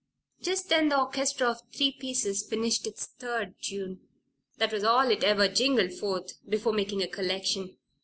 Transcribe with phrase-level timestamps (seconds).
[0.41, 4.01] Just then the orchestra of three pieces finished its third tune.
[4.57, 7.77] That was all it ever jingled forth before making a collection.